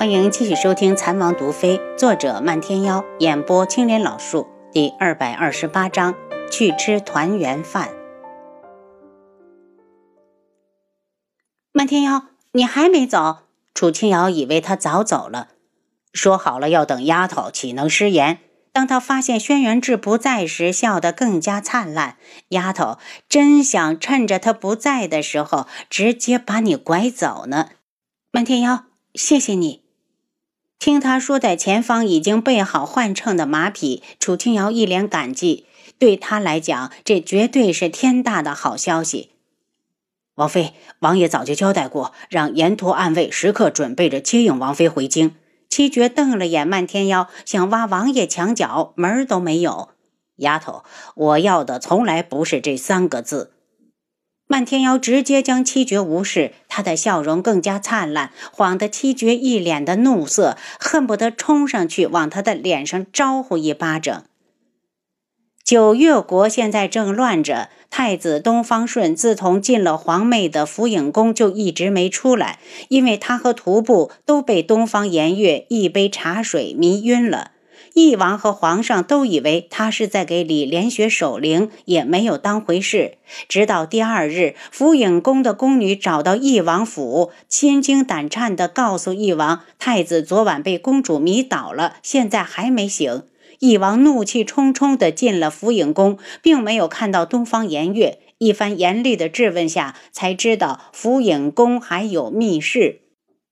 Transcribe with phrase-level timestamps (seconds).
[0.00, 6.14] 欢迎继续收听《残王毒妃》，作者漫天妖，演播青莲老树，第二百二十八章：
[6.50, 7.90] 去吃团圆饭。
[11.72, 13.40] 漫天妖，你还没走？
[13.74, 15.48] 楚清瑶以为他早走了，
[16.14, 18.38] 说好了要等丫头，岂能失言？
[18.72, 22.16] 当他发现轩辕志不在时，笑得更加灿烂。
[22.48, 22.96] 丫头
[23.28, 27.68] 真想趁着他不在的时候，直接把你拐走呢。
[28.32, 29.89] 漫天妖，谢谢你。
[30.80, 35.66] 听他说，在前方已经备好换乘的马匹，楚清瑶一脸感激。
[35.98, 39.28] 对他来讲，这绝对是天大的好消息。
[40.36, 45.34] 王妃，王爷早就交代过，让沿途暗卫时刻准备着接应王妃回京。
[45.68, 49.90] 七绝瞪了眼漫天妖，想挖王爷墙角，门儿都没有。
[50.36, 50.82] 丫头，
[51.14, 53.52] 我要的从来不是这三个字。
[54.50, 64.24] 漫天妖直接将七绝无视，他的笑容更加灿烂，晃得七绝一脸的怒色，恨不得冲上去往他的脸上招呼一巴掌。
[65.62, 72.58] 九月国现在正乱着，太子东方顺自从进了皇妹的福影宫，就一直没出来，
[72.88, 77.52] 因为他和徒步都被东方颜月一杯茶水迷晕了。
[77.94, 83.18] 翼王和皇上都以为他是在给李连雪守灵，也没有当回事。
[83.48, 93.24] 直到第二日，福影宫的宫女找到翼王府，心惊胆颤地告诉翼王，太子昨晚被公主迷倒了，现在还没醒。
[93.58, 98.20] 翼王怒气冲冲地进了福影宫，并没有看到东方颜月。
[98.38, 103.02] 一番严厉的质问下，才知道福影宫还有密室。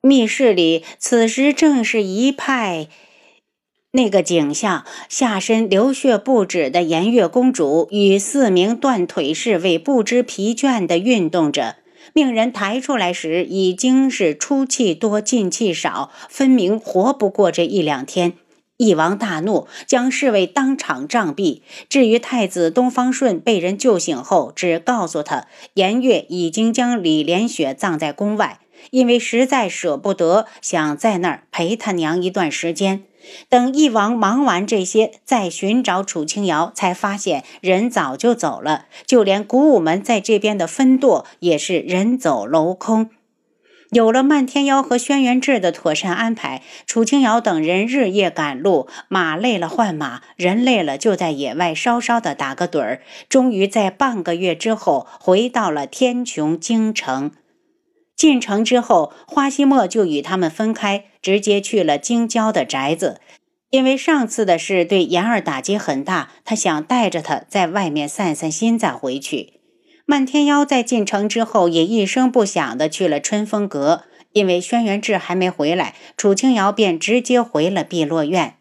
[0.00, 2.88] 密室里此时正是一派。
[3.92, 11.76] 那个景象，下身流血不止的颜月公主与四名断腿侍卫不知疲倦地运动着。
[12.12, 18.34] 命人抬出来时，已经是出气多进气少，分明活不过这一两天。
[18.76, 21.60] 翼王大怒，将侍卫当场杖毙。
[21.88, 33.02] 至于太子东方顺被人救醒后，只告诉他颜月已经将李连雪葬在宫外，因为实在舍不得，想在那儿陪他娘一段时间。
[33.48, 43.10] 等翼王忙完这些，再寻找楚清瑶，才发现人早就走了，就连古武门在这边的分舵也是人走楼空。
[43.90, 57.32] 有了漫天妖和轩辕志的妥善安排，楚清瑶等人日夜赶路，马累了换马，人累了就在野外稍稍的打个盹儿，终于在半个月之后回到了天穹京城。
[58.20, 63.18] 进城之后，花希墨就与他们分开，直接去了京郊的宅子。
[63.70, 69.54] 因为上次的事对妍儿打击很大，他想带着他在外面散散心再回去。
[70.04, 78.56] 漫天妖在进城之后也一声不响的去了春风阁，因为轩辕志还没回来，楚清瑶便直接回了碧落院。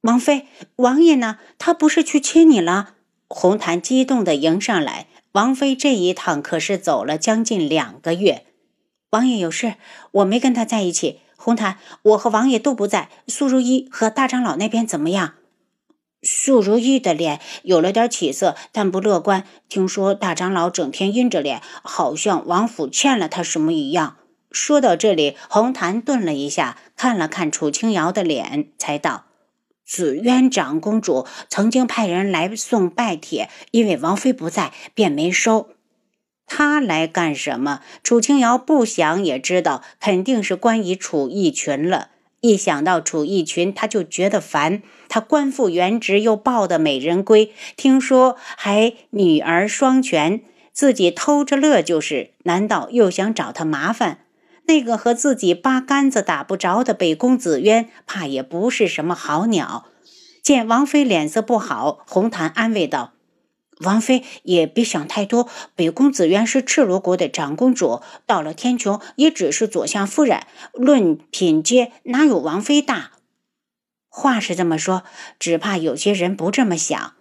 [0.00, 1.38] 王妃，王爷呢？
[1.56, 2.94] 他不是去亲你了？
[3.28, 5.06] 红檀激动的迎上来。
[5.34, 8.46] 王妃这一趟可是走了将近两个月。
[9.14, 9.74] 王爷有事，
[10.10, 11.20] 我没跟他在一起。
[11.36, 13.10] 红檀，我和王爷都不在。
[13.28, 15.34] 苏如意和大长老那边怎么样？
[16.20, 19.44] 苏如意的脸有了点起色，但不乐观。
[19.68, 24.16] 听说大长老整天阴着脸，好像王府欠了他什么一样。
[24.50, 29.26] 说到这里，红檀顿了一下，看了看楚清瑶的脸，才道
[29.86, 35.68] ：“紫渊长公主曾经派人来送拜帖，因为王妃不在，便没收。”
[36.46, 37.80] 他来干什么？
[38.02, 42.10] 楚清瑶不想也知道，肯定是关于楚逸群了。
[42.40, 44.82] 一想到楚逸群，他就觉得烦。
[45.08, 52.32] 他官复原职，又抱的美人归，听说还女儿双全，自己偷着乐就是。
[52.42, 54.18] 难道又想找他麻烦？
[54.66, 59.86] 那个和自己八竿子打不着的北宫紫渊，怕也不是什么好鸟。
[60.42, 63.13] 见王妃脸色不好，红檀安慰道。
[63.80, 73.10] 王妃也别想太多，北宫紫渊是赤罗国的长公主，到了天穹也只是左相夫人，论品阶哪有王妃大？
[74.08, 75.02] 话是这么说，
[75.40, 77.14] 只怕有些人不这么想。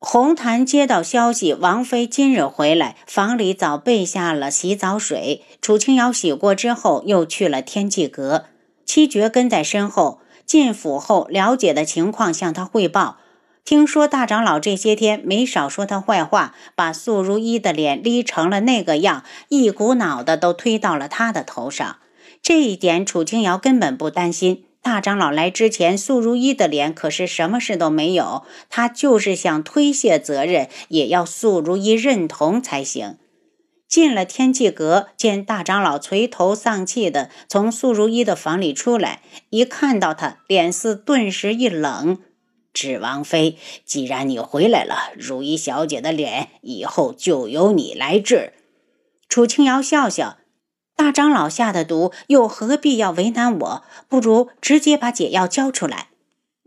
[0.00, 5.42] 红檀接到消息，王妃今日回来，房里早备下了洗澡水。
[5.60, 8.46] 楚清瑶洗过之后，又去了天际阁。
[8.84, 13.18] 七绝跟在身后，进府后了解的情况向他汇报。
[13.68, 21.98] 听说大长老这些天没少说他坏话，把素如一的脸勒成了那个样，一股脑的都推到了他的头上。
[22.40, 24.64] 这一点楚清瑶根本不担心。
[24.80, 33.18] 大长老来之前，素如一的脸可是什么事都没有，他就是想推卸责任，也要素如一认同才行。
[33.86, 39.20] 进了天际阁，见大长老垂头丧气的从素如意的房里出来，
[39.50, 42.16] 一看到他，脸色顿时一冷。
[42.80, 48.52] 智王妃，既然你回来了，如意小姐的脸以后就由你来治。
[49.28, 50.36] 楚清瑶笑笑，
[50.94, 53.82] 大长老下的毒，又何必要为难我？
[54.08, 56.10] 不如直接把解药交出来。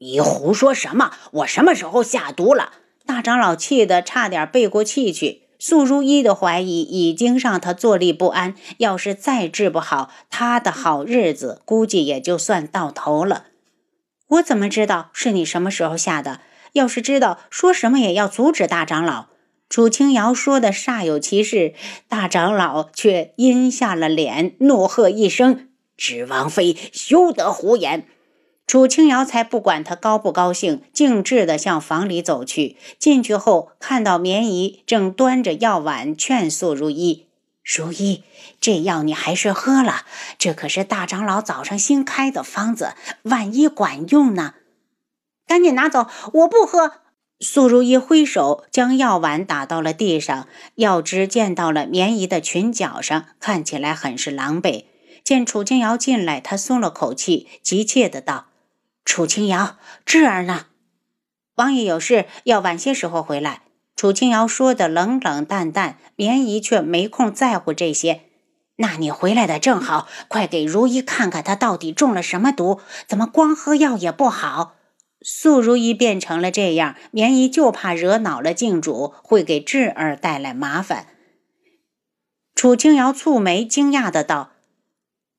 [0.00, 1.12] 你胡说什么？
[1.32, 2.72] 我什么时候下毒了？
[3.04, 5.42] 大长老气得差点背过气去。
[5.58, 13.44] 素如一的怀疑已经让他坐立不安，要是再治不好，他的好日子估计也就算到头了。
[14.28, 16.40] 我怎么知道是你什么时候下的？
[16.74, 19.26] 要是知道，说什么也要阻止大长老。
[19.70, 21.72] 楚清瑶说的煞有其事，
[22.08, 28.06] 大长老却阴下了脸，怒喝一声：“芷王妃，休得胡言！”
[28.66, 32.76] 楚清瑶才不管他高不高兴，径直的向房里走去。
[32.98, 37.27] 进去后，看到绵姨正端着药碗劝素如意
[37.76, 38.24] ：“如意，
[38.60, 40.06] 这药你还是喝了，
[40.38, 42.94] 这可是大长老早上新开的方子，
[43.24, 44.54] 万一管用呢？
[45.46, 47.02] 赶紧拿走，我不喝！”
[47.40, 54.86] 素如意挥手将药碗打到了地上，药汁溅到了棉衣的裙角上，看起来很是狼狈。
[55.22, 58.46] 见楚清瑶进来，他松了口气，急切的道。
[59.04, 59.76] 楚清瑶，
[60.06, 60.66] 智儿呢？
[61.56, 63.62] 王爷有事，要晚些时候回来。
[63.98, 68.20] 楚清瑶说的冷冷淡淡，绵姨却没空在乎这些。
[68.76, 72.78] 那你回来的正好，快给如意看看，她到底中了什么毒？
[73.08, 74.76] 怎么光喝药也不好？
[75.20, 81.08] 素如意变成了这样，棉姨就怕惹恼了郡主，会给智儿带来麻烦。
[82.54, 84.52] 楚清瑶蹙眉，惊讶的道：“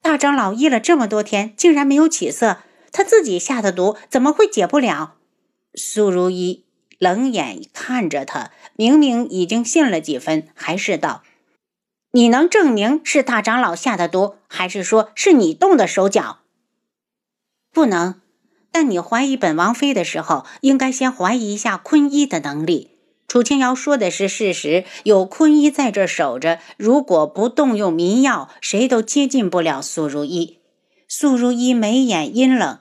[0.03, 2.57] 大长老医了这么多天，竟然没有起色。”
[2.91, 5.15] 他自己下的毒怎么会解不了？
[5.75, 6.65] 苏如意
[6.99, 11.23] 冷眼看着他，明明已经信了几分，还是道
[12.11, 16.39] ：“你能证明是大长老下的毒，还是说是你动的手脚？”
[17.73, 18.21] 不能。
[18.71, 22.91] 但你怀疑本王妃的时候，应该先怀疑一下坤一的能力。
[23.27, 30.59] 楚清瑶说的是事实，有坤一在这守着，如果不动用迷药，谁都接近不了苏如意。
[31.07, 32.79] 素如意眉眼阴冷，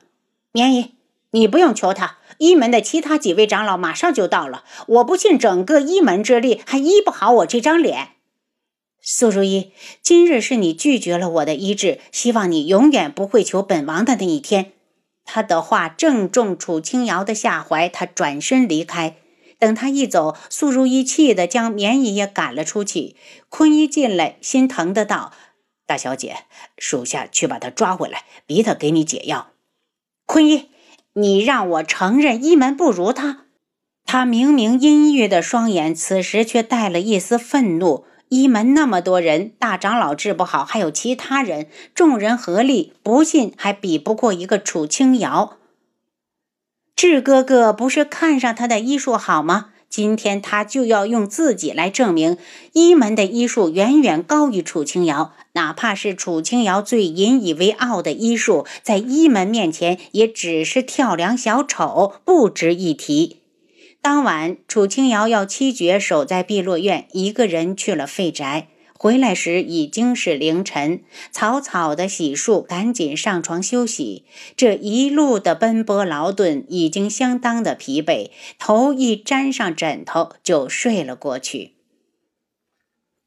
[0.52, 0.94] 绵姨，
[1.30, 4.64] 你不用求他，一门的其他几位长老马上就到了。
[4.86, 8.10] 我不信整个一门之力还医不好我这张脸。
[9.00, 14.72] 素如意，今日是你拒绝了我的医治，希望你永远不会求本王的那一天。
[15.24, 19.16] 他的话正中楚清瑶的下怀，他转身离开。
[19.58, 23.16] 等他一走，素如意气得将绵姨也赶了出去。
[23.48, 25.32] 坤一进来，心疼的道。
[25.86, 26.44] 大小姐，
[26.76, 29.48] 属下去把他抓回来，逼他给你解药。
[30.26, 30.68] 坤一，
[31.18, 33.46] 你让我承认一门不如他？
[34.04, 38.04] 他明明阴郁的双眼，此时却带了一丝愤怒。
[38.28, 45.56] 一门那么多人，大长老治不好，还有其他人，众人合力，不信还比不过一个楚清瑶。
[46.94, 49.70] 智哥哥不是看上他的医术好吗？
[49.90, 52.36] 今天他就要用自己来证明，
[52.72, 55.32] 一门的医术远远高于楚清瑶。
[55.52, 63.38] 哪怕是楚清瑶最引以为傲的医术，在一门面前也只是跳梁小丑，不值一提。
[64.00, 68.68] 当晚，楚清瑶要七绝守在碧落院，一个人去了废宅。
[69.00, 74.24] 回来时已经是凌晨，草草的洗漱，赶紧上床休息。
[74.56, 81.74] 这一路的奔波劳顿，已经相当的疲惫，头一沾上枕头就睡了过去。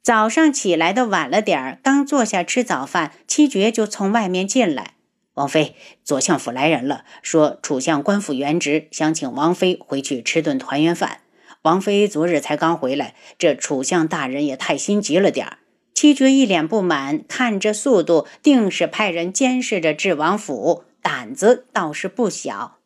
[0.04, 4.96] 早上起来的晚了点儿，刚坐下吃早饭，七绝就从外面进来。
[5.36, 11.22] 王妃，左相府来人了，说楚相官复原职，想请王妃回去吃顿团圆饭。
[11.62, 15.60] 王妃昨日才刚回来，这楚相大人也太心急了点儿。
[16.02, 22.78] 七绝一脸不满，看这速度，定是派人监视着智王府，胆子倒是不小。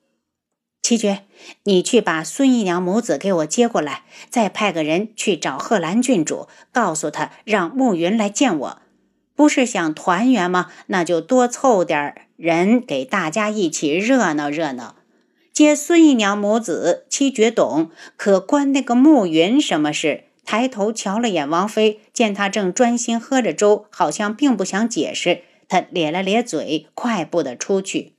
[0.81, 1.21] 七绝，
[1.63, 8.81] 你去把孙姨娘母子给我接过来，再派个人去找贺兰郡主，告诉他让慕云来见我。
[9.33, 10.69] 不是想团圆吗？
[10.87, 14.97] 那就多凑点人，给大家一起热闹热闹。
[15.53, 20.25] 接孙姨娘母子，七绝懂，可关那个慕云什么事？
[20.45, 25.43] 抬头瞧了眼王妃，见她正专心喝着粥，好像并不想解释。
[25.67, 28.13] 他咧了咧嘴，快步的出去。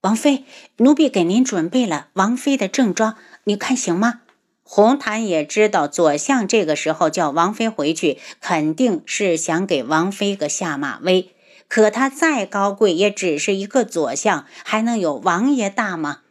[0.00, 0.44] 王妃，
[0.78, 4.22] 奴婢给您准备了王妃的正装，你看行吗？
[4.62, 11.34] 红檀也知道左相这个时候叫王妃回去，肯定是想给王妃个下马威。
[11.68, 16.22] 可他再高贵，也只是一个左相，还能有王爷大吗？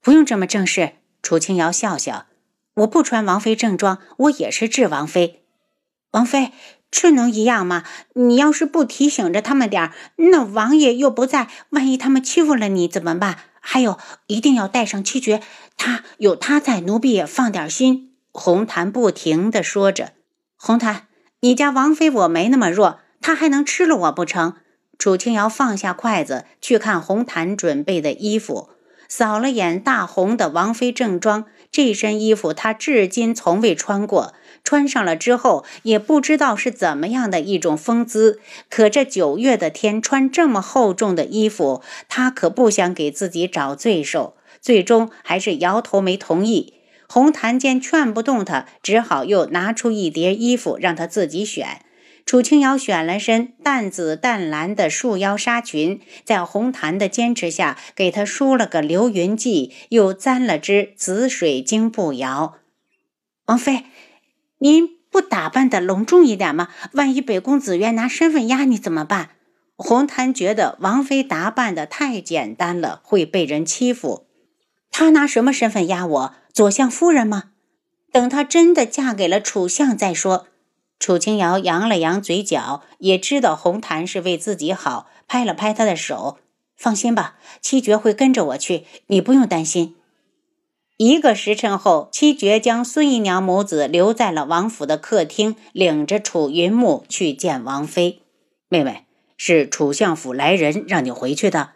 [0.00, 0.92] 不用这么正式。
[1.22, 2.26] 楚清瑶笑笑
[2.74, 5.42] ：“我不穿王妃正装，我也是智王妃。
[6.12, 6.52] 王妃，
[6.90, 7.84] 这能一样吗？
[8.14, 13.38] 你要是不提醒着他们点儿，那王爷又不在，万一他们欺负了你怎么办？
[13.60, 15.42] 还有，一定要带上七绝，
[15.76, 18.14] 他有他在，奴婢也放点心。
[18.32, 20.12] 红檀不停地说着。
[20.56, 21.06] 红檀，
[21.40, 24.54] 你家王妃我没那么弱，她还能吃了我不成？
[24.98, 28.70] 楚清瑶放下筷子，去看红檀准备的衣服。
[29.10, 38.38] 扫了眼大红的王妃正装，这身衣服她至今从未穿过，穿上了之后也不知道是怎么样的一种风姿。
[38.70, 46.74] 可这九月的天穿这么厚重的衣服，她可不想给自己找罪受，最终还是摇头没同意。
[47.08, 51.84] 红檀见劝不动她，只好又拿出一叠衣服让她自己选。
[52.30, 62.58] 楚清瑶选了身淡紫淡蓝的束腰纱裙，在红檀的坚持下，给她梳了个流云髻，又簪了只紫水晶步摇。
[63.46, 63.82] 王妃，
[64.58, 66.68] 您不打扮的隆重一点吗？
[66.92, 69.30] 万一北宫紫渊拿身份压你怎么办？
[69.74, 74.28] 红檀觉得王妃打扮的太简单了，会被人欺负。
[74.92, 76.34] 他拿什么身份压我？
[76.52, 77.46] 左相夫人吗？
[78.12, 80.46] 等她真的嫁给了楚相再说。
[81.00, 86.38] 楚清瑶扬了扬嘴角，也知道红檀是为自己好，拍了拍他的手
[86.76, 89.96] ：“放心吧，七绝会跟着我去，你不用担心。”
[90.98, 98.20] 一个时辰后，七绝将孙姨娘母子留在了王府的客厅，领着楚云木去见王妃。
[98.68, 99.06] 妹妹，
[99.38, 101.70] 是楚相府来人让你回去的。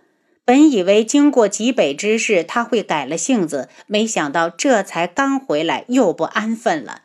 [0.45, 7.04] 本以为经过极北之事，他会改了性子，没想到这才刚回来又不安分了。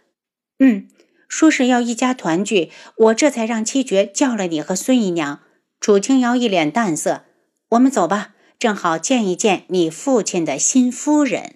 [0.59, 0.89] 嗯。
[1.29, 5.39] 说是要一家团聚，我这才让七绝叫了你和孙姨娘。
[5.79, 7.21] 楚清瑶一脸淡色，
[7.69, 11.53] 我们走吧，正好见一见你父亲的新夫人。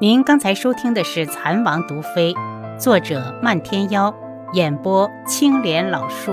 [0.00, 2.34] 您刚才收听的是《蚕王毒妃》，
[2.78, 4.14] 作者漫天妖，
[4.52, 6.32] 演播青莲老树。